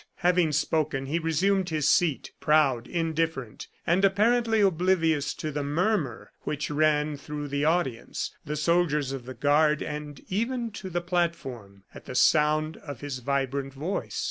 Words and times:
Having 0.25 0.53
spoken, 0.53 1.05
he 1.05 1.19
resumed 1.19 1.69
his 1.69 1.87
seat, 1.87 2.31
proud, 2.39 2.87
indifferent, 2.87 3.67
and 3.85 4.03
apparently 4.03 4.59
oblivious 4.59 5.31
to 5.35 5.51
the 5.51 5.61
murmur 5.63 6.31
which 6.41 6.71
ran 6.71 7.17
through 7.17 7.47
the 7.49 7.65
audience, 7.65 8.35
the 8.43 8.55
soldiers 8.55 9.11
of 9.11 9.25
the 9.25 9.35
guard 9.35 9.83
and 9.83 10.21
even 10.27 10.71
to 10.71 10.89
the 10.89 11.01
platform, 11.01 11.83
at 11.93 12.05
the 12.05 12.15
sound 12.15 12.77
of 12.77 13.01
his 13.01 13.19
vibrant 13.19 13.75
voice. 13.75 14.19